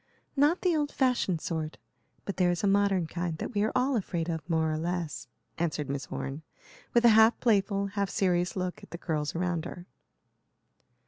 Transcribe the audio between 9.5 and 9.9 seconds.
her.